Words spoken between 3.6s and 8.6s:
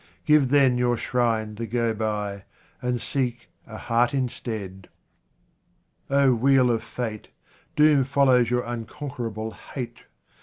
a heart instead. O WHEEL of fate, doom follows